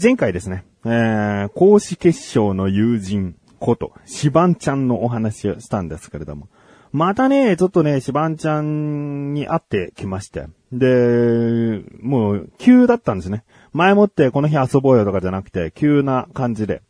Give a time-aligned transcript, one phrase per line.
[0.00, 6.48] 前回ですね、えー、講師結晶の友人こと、シバンちゃんのお話をしたんですけれども、
[6.90, 10.46] またね、ちょっとね、シバンちゃんに会ってきまして。
[10.72, 13.44] で、もう、急だったんですね。
[13.72, 16.82] 前もってこの日遊ぼうよとかじゃなくて、急な感じで。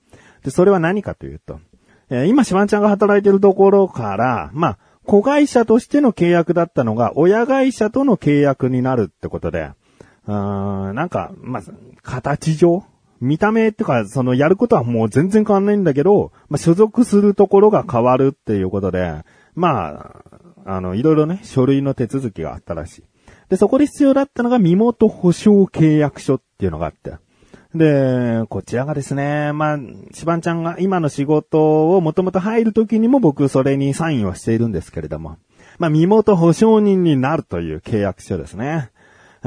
[0.42, 1.60] で、それは何かというと、
[2.08, 9.72] えー、今、シバンちゃんが働いてるところから、まあ、子会社としての契約だったのが、親会社との契約になるってことで、
[10.26, 11.62] うーん、なんか、まあ、
[12.02, 12.84] 形上
[13.20, 19.24] 見た目ってか、そのやることはもう全然変わんないんだけど、まあ、所属するところが変わるっていうことで、
[19.54, 20.12] ま
[20.66, 23.02] あ、あの、いろいろね、書類の手続きがあったらしい。
[23.48, 27.14] で、そこで必要だったのが身元保証契約書っていうのがあって。
[27.74, 29.78] で、こちらがですね、まあ、
[30.12, 35.38] しばんちゃんが今の仕事をもともと入るときにも僕それにサインをしているんですけれども、
[35.78, 38.90] まあ、身元保証人になるという契約書ですね。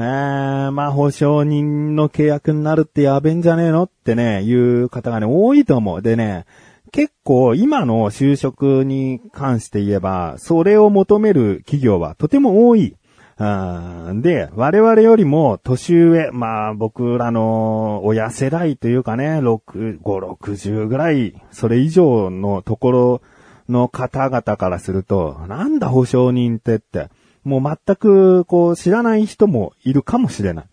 [0.00, 6.02] ー、まあ、保証人の契約になるってやべんじゃねえのってね、いう方がね、多いと思う。
[6.02, 6.46] でね、
[6.92, 12.94] 結構今の就職に関して言えば、それを求める企業はとても多い。
[13.38, 23.22] で、我々よりも年上、まあ僕らの親世代というかね、6、5、60ぐらい、それ以上のところ
[23.68, 27.10] の方々からすると、なんだ保証人ってって、
[27.48, 30.64] もう全くこう知らない人もいるかもしれない。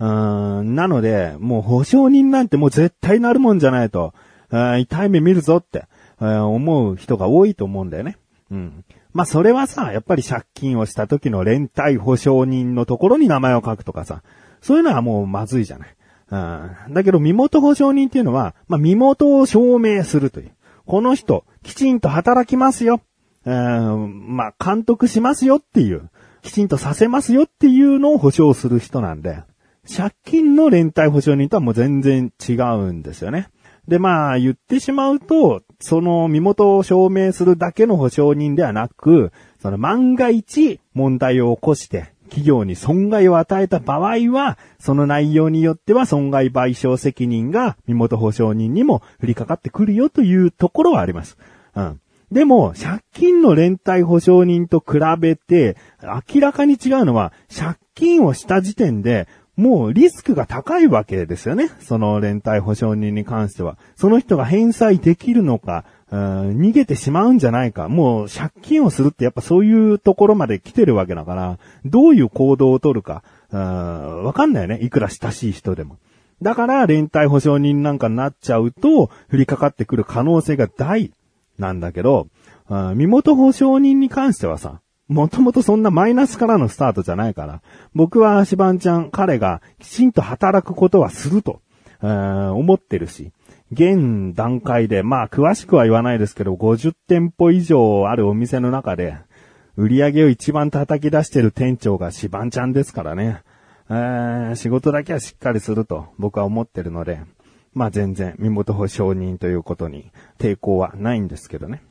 [0.00, 4.12] うーんなので、もう保証人なんてもう絶対なるもんじゃないと、
[4.50, 5.86] 痛い目見るぞって、
[6.20, 8.18] 思う人が多いと思うんだよね。
[8.50, 8.84] うん。
[9.12, 14.22] まあ、それはさ、やっぱり借金をした時の連帯保証人のところに名前を書くとかさ、
[14.60, 15.94] そういうのはもうまずいじゃない。
[16.30, 16.36] う
[16.90, 20.50] ん、だけど、身元保証人っていうのは、まあ、身元を証明するという。
[20.86, 23.00] この人、きちんと働きますよ。
[23.44, 26.10] うん、まあ、監督しますよっていう。
[26.44, 29.42] きちんとさせますよっていうのを保証する人なんで、
[29.90, 33.48] 借金の連帯保証人とはもう全然違うんですよね。
[33.88, 51.38] で、まあ、言ってしまうと、その身元を証明するだけの保証人ではなく、その万が一問題を起こして、企業に損害を与えた場合は、その内容によっては損害賠償責任が身元保証人にも降りかかってくるよというところはあります。
[51.74, 52.00] うん。
[52.34, 55.76] でも、借金の連帯保証人と比べて、
[56.34, 61.70] 明らかに違うのは、借金をした時点で、もうリスクが高いわけですよね。
[61.78, 63.78] その連帯保証人に関しては。
[63.94, 67.88] その人が返済できるのか、逃げてしまうんじゃないか。
[67.88, 73.22] もう借金をするってやっぱそういうところまで来てるわけだから、どういう行動をとるか、
[73.52, 74.80] わかんないよね。
[74.82, 75.98] いくら親しい人でも。
[76.42, 81.12] だから連帯保証人なんかになっちゃうと、降りかかってくる可能性が大
[81.58, 82.28] なんだけど、
[82.94, 87.62] 身元保証人に関してはさ、もともとそんなマイナスからのスタートじゃないから、
[87.94, 91.60] 僕はシバンちゃん、彼がきちんと働くことはすると、
[92.00, 93.32] 思ってるし、
[93.72, 99.16] 現段階で、まあ詳しくは言わないですけど、50店舗以上あるお店の中で、
[99.76, 103.42] 売り上げを一番叩き出してる店長がシバンちゃんですからね。
[103.90, 107.20] えー、仕事だけはしっかりすると僕は思ってるので、
[107.74, 111.82] まあ全然身元保証人ということに抵抗はないんですけどね。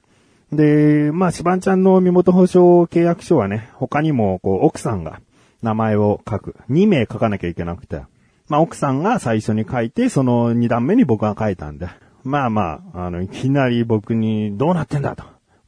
[0.55, 5.19] で、まあ、しばんちゃんの身元保証契約書はね、他にも、こう、奥さんが
[5.61, 6.55] 名前を書く。
[6.69, 8.01] 2名書かなきゃいけなくて。
[8.49, 11.87] まあ、奥さんが最初に書いて、その2段目に僕が書いたんで。
[12.23, 15.23] まあまあ、あの、いきなり僕に、どうなってんだと。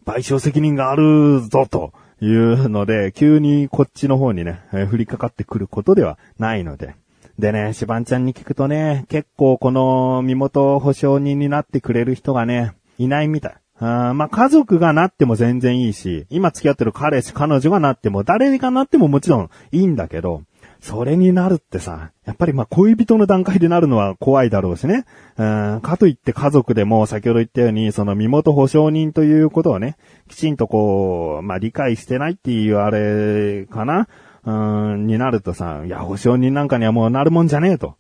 [0.06, 6.96] 賠償責任があるぞ、というので、急にこっちの方にね、えー、降りかかってくることではないので。
[7.40, 13.56] でね、しばんちゃんに聞くとね、結構この身元保証人になってくれる人がね、いないみたい。
[13.78, 20.44] あまあ、家族がなっても全然いいし、今付き合ってる彼氏、彼女がなっても、誰がなってももちろんいいんだけど、
[20.80, 25.06] それになるってさ、やっぱりま恋人の段階でなるのは怖いだろうしね。
[25.36, 29.98] うんかといって家族でも先ほど言ったように、その身元保証人ということをね、
[30.30, 34.08] きちんとこう、まあ理解してないっていうあれかな、
[34.46, 34.52] う
[34.98, 37.96] ん、になるとさ、いや保証人なんかにはもうなるもんじゃねえと。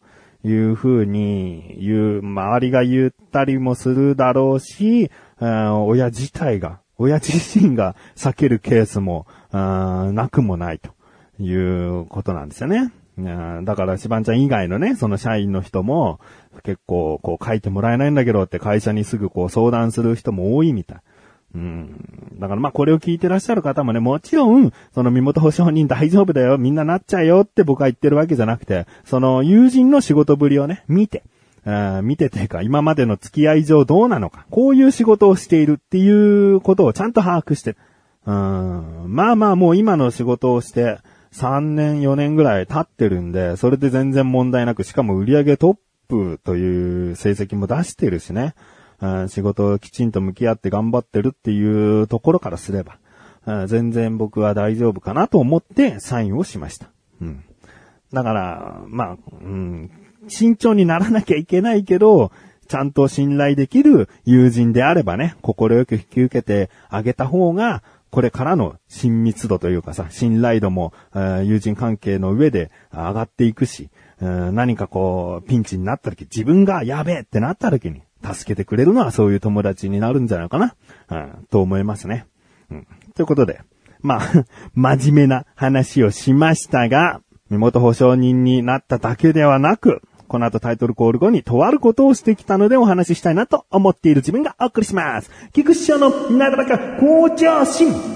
[0.48, 5.10] いう風に言う、周りが言ったりもするだろうし、
[5.40, 10.92] 親自体が、親自身が避けるケースも、うんなくもないと
[11.42, 12.92] いうことなんですよね。
[13.18, 16.20] だから、しばんちゃん以外のね、その社員の人も、
[16.64, 20.98] 結構、こう書いてもらえないんだけどって会社にすぐこう相談する人も多いみたい。
[21.56, 22.38] うん。
[22.38, 31.24] だからまあこれを聞いてらっしゃる方もね、もちろん、その身元保証人大丈夫だよ、みんななっちゃうよって僕は言ってるわけじゃなくて、その友人の仕事ぶりをね、見て、
[32.04, 37.78] 見ててか、今までの付き合い上どうなのか、こういう仕事をしているっていうことをちゃんと把握して、
[38.26, 41.00] うん、まあまあもう今の仕事をして、
[41.32, 48.56] 3年4年ぐらい経ってるんで、それで全然問題なく、しかも売り上げトップという成績も出してるしね。
[49.02, 52.98] うん仕事をきちんと向き合って頑張ってるっていうところからすれば、
[53.68, 56.90] 全然僕は大丈夫かなと思ってサインをしました。
[57.22, 57.44] うん。
[58.14, 59.92] だから、まあ、うん、
[60.28, 62.32] 慎重にならなきゃいけないけど、
[62.68, 73.90] ちゃんと信頼できる友人であればね、心よく引き受けてあげた方が、これからの親密度というかさ、信頼度も、え友人関係の上で上がっていくし、
[74.22, 80.76] う何かこう、ピンチになった時、自分がやべえってなった時に、助けてくれるのはそういう友達になるんじゃないかな、
[81.10, 82.26] うん、と思いますね。
[82.72, 83.62] うん、ということで、
[84.02, 84.22] まあ、
[84.74, 95.30] 真面目な話をしましたが、身元保証人になっただけではなく、この後タイトルコール後にとあることをしてきたのでお話ししたいなと思っている自分がお送りします。
[95.54, 98.15] 菊師匠のなだらか向上心。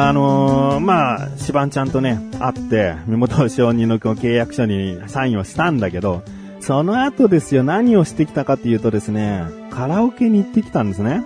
[0.00, 6.22] あのー、まあ、シバンちゃんとね、会って、身元承認の契約書にサインをしたんだけど、
[6.60, 9.42] その後ですよ、何をしてきたかっていうとですね、
[9.72, 11.24] カラオケに行ってきたんですね。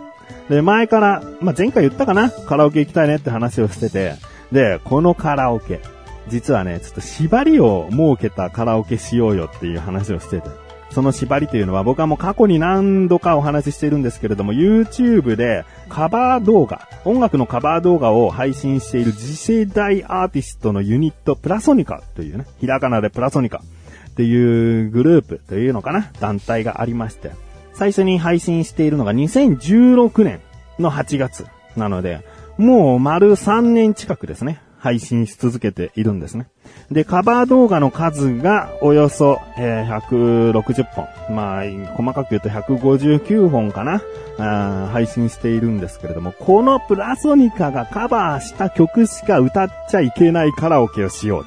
[0.48, 4.14] で、前から、まあ、前回言ったかなカラオケ行きたいねって話をしてて、
[4.52, 5.82] で、このカラオケ、
[6.28, 10.48] 実はね、ちょっと縛りを設けたカラオケしようよっていう話をしてて、
[10.92, 23.62] その縛りというのは僕はもう過去に何度かお話ししているんですけれども、YouTube でカバー動画、音楽のカバー動画を配信している次世代アーティストのユニット、プラソニカというね、ひらがなでプラソニカ
[24.10, 27.30] っていうグループというのかな、団体がありまして、
[27.72, 30.40] 最初に配信しているのが2016年
[30.78, 32.20] の8月なので、
[32.58, 34.60] もう丸3年近くですね。
[34.82, 36.48] 配信し続けているんですね。
[36.90, 41.06] で、カバー動画の数がおよそ、えー160本。
[41.32, 41.62] まあ、
[41.94, 44.02] 細かく言うと159本かな
[44.38, 51.44] あ配信しているんですけれども、このプラソニカがカバーした曲しか歌っちゃいけないカラオケをしよう。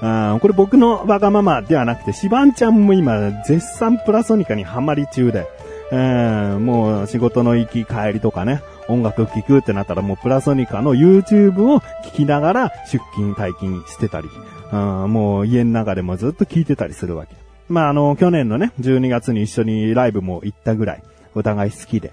[0.00, 5.46] あこれ僕のわがままではなくて、シバンちゃんも今、絶賛プラソニカにハマり中で、
[5.92, 14.28] えーもう仕事の行き帰りとかね、音楽聴くってなったらもうプラソニカの YouTube を聴きながら出勤退勤してたり、
[14.72, 17.34] うんもう家の中でもずっと聴いてたりするわけ。
[17.68, 21.02] まあ、あの、去年のね、12月に一緒にライブも行ったぐらい、
[21.34, 22.12] お互い好きで。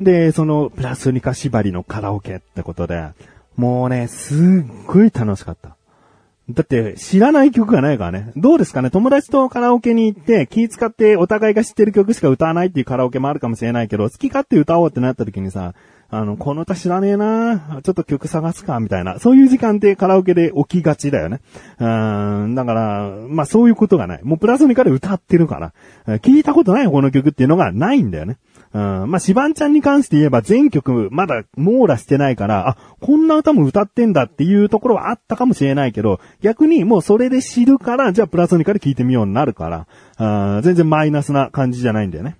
[0.00, 3.10] で、そのプラソニカ縛りのカラオケってことで、
[3.56, 4.38] もうね、すっ
[4.86, 5.76] ごい楽しかった。
[6.50, 8.32] だって、知らない曲がないからね。
[8.36, 8.90] どうですかね？
[8.90, 15.74] 友達とカラオケに行って、気使ってお互いが知ってる曲しか歌わないっていうカラオケもあるかもしれないけど、好き勝手歌おうってなった時にさ、
[16.12, 19.18] あの、この歌知らねえなちょっと曲探すか、みたいな。
[19.18, 21.40] そういう時間ってカラオケで起きがちだよね。
[21.78, 24.20] うん、だから、まあそういうことがない。
[24.24, 25.72] もうプラソニカで歌ってるか
[26.06, 26.18] ら。
[26.18, 28.38] 聞いたことないよこの曲っていうのがないんだよね。
[28.72, 39.86] うん、まあ、シバンちゃんに関して言えば全曲まだ網羅してないから、あ、こんな歌も歌ってんだっていうところはあったかもしれないけど、逆にもうそれで知るから、じゃあプラソニカで聴いてみようになるから、
[40.18, 42.36] あ全然マイナスな感じじゃないんだよね。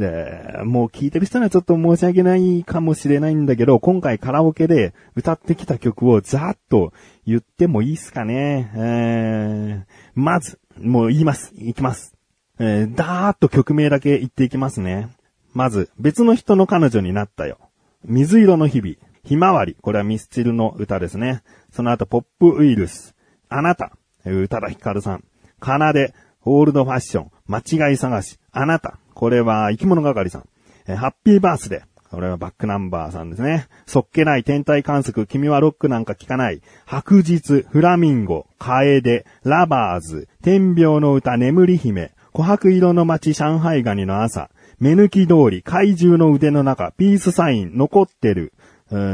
[0.00, 6.92] で、もう聞いてる人にはちょっと申し訳ないかもしれないんだけど、今回カラオケで歌ってきた曲をざーっと
[7.26, 8.72] 言ってもいいっすかね。
[8.74, 11.52] えー、まず、もう言います。
[11.56, 12.16] いきます。
[12.58, 15.08] えー、だーっと曲名だけ言っていきますね。
[15.52, 17.58] まず、別の人の彼女になったよ。
[18.04, 18.94] 水色の日々。
[19.24, 19.76] ひまわり。
[19.82, 21.42] これはミスチルの歌ですね。
[21.72, 23.14] その後、ポップウイルス。
[23.48, 23.92] あなた。
[24.24, 25.24] 宇多田ヒカルさん。
[25.58, 26.14] かなで。
[26.42, 27.30] オールドファッション。
[27.46, 28.38] 間違い探し。
[28.52, 28.99] あなた。
[29.14, 30.48] これは生き物係さん。
[30.86, 31.90] えーハッピーバースデー。
[32.10, 33.68] これはバックナンバーさんですね。
[33.86, 36.60] そっけない天体観測、君はロックなんか聞かない。
[36.84, 44.50] 白日、フラミンゴ、カエデ、ラバーズ、天秤の歌、眠り姫、琥珀色の街、上海ガニの朝、
[44.80, 48.54] 目抜き通り、怪獣の腕の中、ピースサイン、残ってる、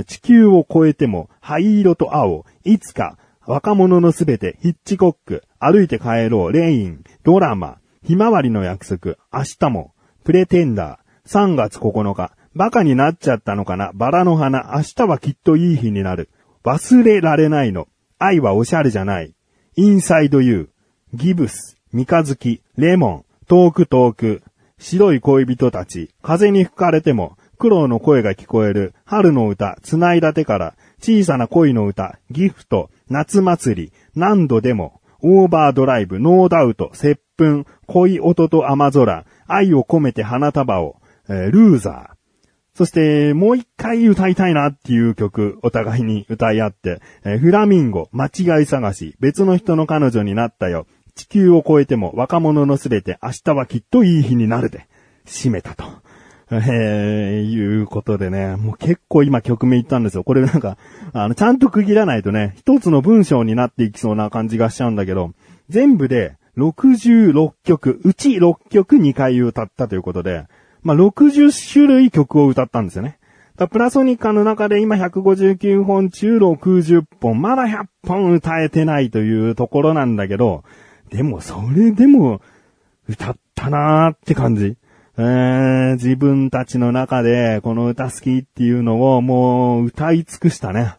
[0.07, 7.77] 地球を超えても、灰色と青、いつか、若者のすべて、ヒッチコック、歩いて帰ろう、レイン、ドラマ、
[8.07, 16.29] ひまわりの約束、明日も、プレテンダー、3月9日、バカになっちゃったのかな、バラの花、明日はきっといい日になる。
[16.65, 17.89] 忘れられないの。
[18.21, 19.35] 愛はおしゃれじゃない。
[19.75, 24.45] インサイドユー、ギブス、三日月、 Lemon、遠く遠く、
[24.79, 40.97] 白い恋人たち、風に吹かれても、苦労の声が聞こえる、春の歌、繋いだ手から、小さな恋の歌、 GIFT、夏祭り、何度でも、 OVER DRIVE、ノーダウト、接吻、恋音と雨空、愛を込めて花束を、
[41.29, 42.17] えー LOSER。
[42.75, 54.87] そして、もう一回歌いたいなっていう曲、お互いに歌い合って、えー Flamingo、間違い探し、別の人の彼女になったよ、地球を超えても若者のすべて明日はきっといい日になるで、
[55.27, 55.85] 締めたと。
[56.49, 60.23] えー、いうことでね、もう結構今曲名言ったんですよ。
[60.23, 60.77] これなんか、
[61.13, 65.33] あの、ちゃんと区切らないとね、一つの文章になっていきそうな感じがしちゃうんだけど、
[65.69, 70.47] 全部で66曲、うち6曲2回歌ったということで、
[70.83, 73.19] まあ、60種類曲を歌ったんですよね。
[73.71, 80.63] プラソニカの中で今159本中60本、まだ100本歌えてないというところなんだけど、
[81.09, 82.43] でもそれでも
[83.09, 84.77] 歌ったなーって感じ。
[85.19, 90.97] えー、自分たちの中でこの歌好きっていうのをもう歌い尽くしたね。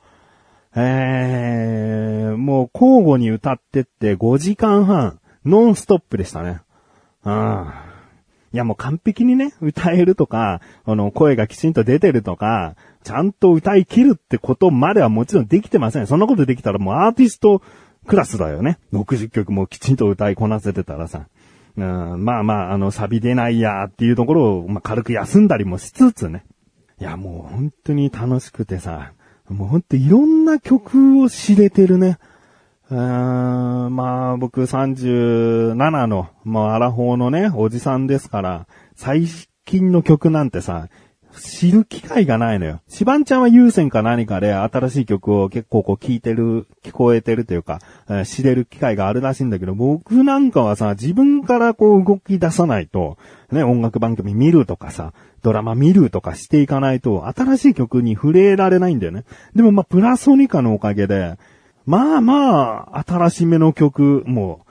[0.75, 6.61] えー、もう交互に歌ってって5時間半、ノンストップでしたね。
[7.23, 7.73] うん。
[8.53, 16.07] いやもう完璧にね、歌えるとか、あの、声がきちんと出てるとか、ちゃんと歌い切るってことまではもちろんできてません。
[16.07, 17.61] そんなことできたらもうアーティスト
[18.07, 18.79] クラスだよね。
[18.93, 21.27] 60曲もきちんと歌いこなせてたらさ。
[21.77, 26.43] うん、まあまあ、あの、サビ出ないやっていうところを、まあ、軽く休んだりもしつつね。
[26.99, 29.13] いや、もう本当に楽しくてさ、
[29.47, 32.17] もう本当いろんな曲を知れてるね。
[32.89, 39.25] うーんまあ、僕37の、まあ、アラフォーのね、おじさんですから、最
[39.65, 40.87] 近の曲なんてさ、
[41.37, 42.81] 知る機会がないのよ。
[42.87, 47.79] シバンちゃんは優先か何かで新しい曲を結構こう聞いてる、聞こえてるというか、
[48.09, 53.17] えー、知れる機会があるらしいんだけど、僕なんかはさ、自分からこう動き出さないと、
[53.51, 55.13] ね、音楽番組見るとかさ、
[55.43, 59.25] ドラマ見るとかしていかないと、新しい曲に触れられないんだよね。
[59.55, 61.37] でもまあ、プラソニカのおかげで、
[61.87, 64.65] まあまあ、新しめの曲も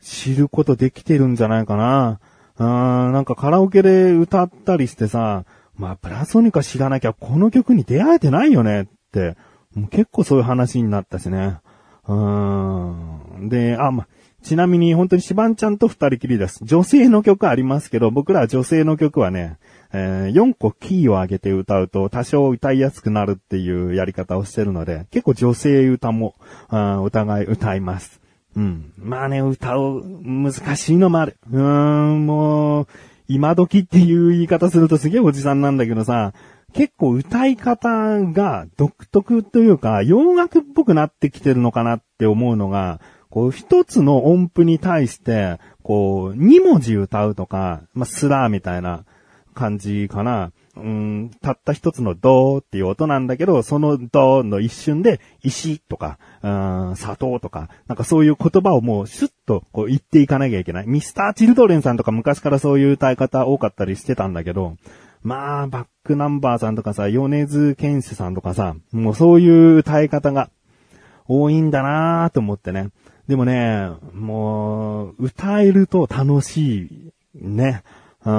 [0.00, 2.20] 知ることできてるんじゃないかな。
[2.58, 5.44] うーん、なんかカラオケで歌ったりしてさ、
[5.76, 9.36] まあ、プラソニカ知らなきゃこの曲に出会えてないよねって、
[9.74, 11.58] もう結構そういう話になったしね。
[12.06, 13.48] うーん。
[13.48, 14.08] で、あ、まあ、
[14.42, 16.60] ちなみに本当にシバンちゃんと二人きりです。
[16.64, 19.58] 女性の曲ありますけど、僕ら女性の曲はね、
[19.92, 26.34] えー、4個キーを上げて歌うと多少歌いやすくなるっていうやり方をしてるので、結構女性歌も、
[26.68, 28.20] あお互い歌います。
[28.56, 28.92] うん。
[28.96, 31.36] まあね、歌う、難しいのもある。
[31.50, 32.86] うーん、もう、
[33.28, 36.32] 今時っていう言い方するとすげえおじさんなんだけどさ、
[36.72, 49.04] 結構歌い方が独特というか、洋楽っぽくなってきてるのかなって思うのが、こう一つの音符に対して、こう二文字歌うとか、まあ、スラーみたいな
[49.54, 50.52] 感じかな。
[50.76, 56.48] うん、たった一つのドーっていう音なんだけど、そのドーの一瞬で石とか、う
[56.92, 60.86] ん、砂糖とか、なんかそういう言葉をもうシュッとこう言っていかなきゃいけない。
[60.86, 64.76] ミスター・チルドレンさんとか昔からそういう歌い方多かったりしてたんだけど、
[65.22, 70.50] まあ、バックナンバーさんとかさ、米津玄師さんとかさ、もうそういう歌い方が
[71.32, 72.88] 多いんだなーと思ってね。
[73.28, 77.12] でもね、もう、歌えると楽しい。
[77.34, 77.84] ね。
[78.26, 78.32] うん、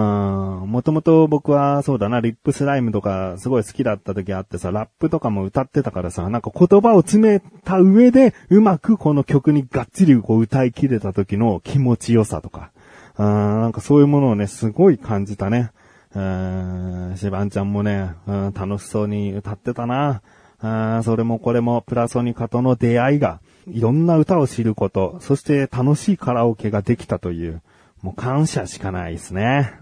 [0.70, 12.72] もともと僕はそうだな、リップスライムとかすごい好きだった時あってさ、ラップとかも歌ってたからさ、なんか言葉を詰めた上で、うまくこの曲にがっちりこう歌い切れた時の気持ちよさとか、
[13.18, 15.72] うん、なんかそういうものをね、すごい感じたね。
[16.14, 20.22] うん、シバンちゃんもね、うん、楽しそうに歌ってたな。
[20.62, 27.62] あ、それもこれもプラソニカとの出会いが、いろんな歌を知ること、そして楽しいカラオケができたという、
[28.02, 29.80] もう感謝しかないですね。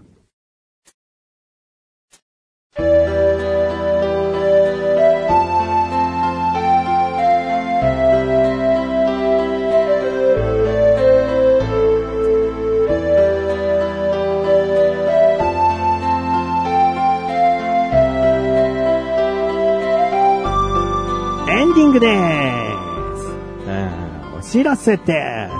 [21.70, 24.38] ンディングでーす。
[24.38, 25.54] お知らせです。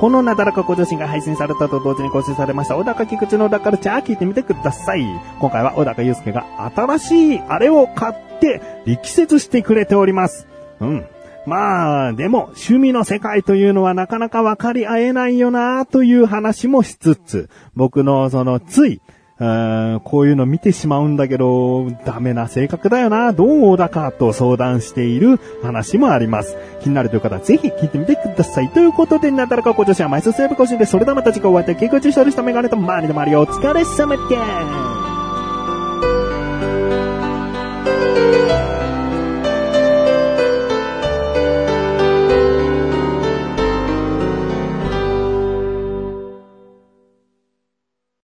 [0.00, 5.02] このなだらかご女子が配信されたと同時に更新されました、小高菊池の小高ルチャー聞いてみてください。
[5.40, 6.44] 今回は小高祐介が
[6.74, 10.46] 新しいあれを買って力説してくれております。
[10.80, 11.06] うん。
[11.46, 19.00] まあ、でも、趣味の世界というのはなかなか分かり合えないよなという話もしつつ、僕のそのつい、
[19.38, 26.56] こういうの見てしまうんだけど、ダメな性格だよな、どうだかと相談している話もあります。
[26.80, 28.70] 気になるという方はぜひ聞いてみてください。
[28.70, 33.40] ということで、なだらかご女子は毎週セーブ更新で、それではまた次回お会いいたい、結構中勝利したメガネと周りでもあるよ。
[33.40, 34.36] お疲れ様で
[35.02, 35.05] す。